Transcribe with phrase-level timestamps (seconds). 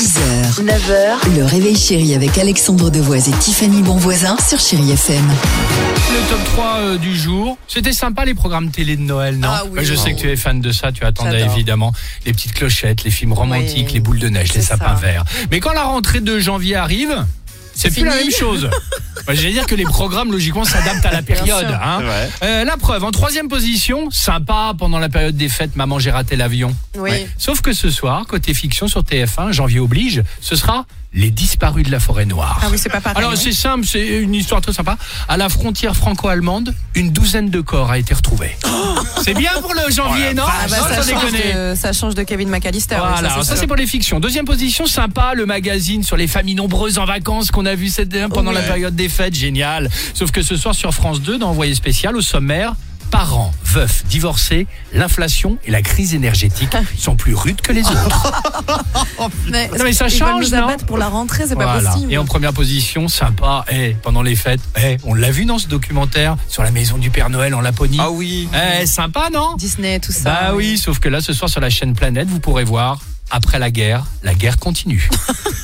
[0.00, 5.22] 6h, 9h, le réveil chéri avec Alexandre Devoise et Tiffany Bonvoisin sur Chéri FM.
[5.28, 7.58] Le top 3 euh, du jour.
[7.68, 9.48] C'était sympa les programmes télé de Noël, non?
[9.50, 9.80] Ah oui.
[9.84, 11.92] Je sais que tu es fan de ça, tu attendais évidemment
[12.24, 15.02] les petites clochettes, les films romantiques, Oui, les boules de neige, les sapins ça.
[15.02, 15.24] verts.
[15.50, 17.26] Mais quand la rentrée de janvier arrive,
[17.74, 18.70] c'est plus la même chose.
[19.26, 21.66] Moi, J'allais dire que les programmes, logiquement, s'adaptent à la période.
[21.82, 22.02] hein.
[22.42, 26.36] Euh, la preuve, en troisième position, sympa, pendant la période des fêtes, Maman, j'ai raté
[26.36, 26.74] l'avion.
[26.96, 27.26] Oui.
[27.38, 31.90] Sauf que ce soir, côté fiction sur TF1, janvier oblige, ce sera Les disparus de
[31.90, 32.60] la forêt noire.
[32.62, 33.18] Ah oui, c'est pas pareil.
[33.18, 34.96] Alors c'est simple, c'est une histoire très sympa.
[35.28, 38.56] À la frontière franco-allemande, une douzaine de corps a été retrouvée.
[39.22, 41.52] C'est bien pour le janvier, non Ah bah, Non, ça, sans change déconner.
[41.70, 42.96] de, ça change de Kevin McAllister.
[42.96, 43.56] oui, Voilà, ça, sûr.
[43.56, 44.20] c'est pour les fictions.
[44.20, 48.10] Deuxième position, sympa, le magazine sur les familles nombreuses en vacances qu'on a vu cette,
[48.28, 49.88] pendant la période des fêtes, génial.
[50.14, 52.74] Sauf que ce soir sur France 2, dans Envoyé spécial, au sommaire,
[53.10, 58.32] parents, veufs, divorcés, l'inflation et la crise énergétique sont plus rudes que les autres.
[59.50, 62.12] Mais, Non, mais ça ils change, nous non abattre pour la rentrée, c'est pas possible.
[62.12, 65.66] Et en première position, sympa, eh, pendant les fêtes, eh, on l'a vu dans ce
[65.66, 67.98] documentaire sur la maison du Père Noël en Laponie.
[68.00, 68.48] Ah oui.
[68.80, 70.30] Eh, sympa, non Disney, tout ça.
[70.30, 73.00] Bah oui, sauf que là, ce soir sur la chaîne Planète, vous pourrez voir.
[73.32, 75.08] Après la guerre, la guerre continue.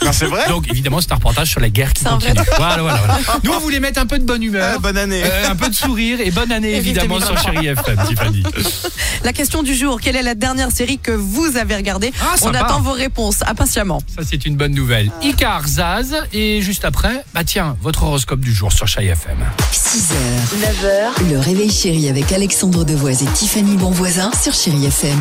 [0.05, 2.28] Non, c'est vrai Donc évidemment, c'est un reportage sur la guerre qui C'est un vrai
[2.28, 2.47] continue.
[2.58, 3.19] Voilà, voilà, voilà.
[3.42, 5.23] Nous, on voulait mettre un peu de bonne humeur, Ah, Bonne année.
[5.25, 7.53] euh, un peu de sourire et bonne année Et évidemment sur 2023.
[7.53, 8.42] Chéri FM, Tiffany.
[9.25, 12.45] La question du jour, quelle est la dernière série que vous avez regardée Ah, On
[12.45, 12.58] sympa.
[12.61, 14.01] attend vos réponses impatiemment.
[14.14, 15.11] Ça, c'est une bonne nouvelle.
[15.23, 19.39] Icar, Zaz, et juste après, bah tiens, votre horoscope du jour sur Chéri FM.
[19.73, 20.12] 6h,
[20.61, 25.19] 9h, le réveil chéri avec Alexandre Devoise et Tiffany Bonvoisin sur Chéri FM.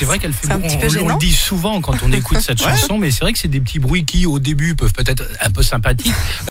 [0.00, 2.10] C'est vrai qu'elle fait C'est un bon, petit peu on, le dit souvent quand on
[2.10, 4.94] écoute cette chanson, mais c'est vrai que c'est des petits bruits qui, au début, peuvent
[4.94, 6.14] peut-être être un peu sympathiques.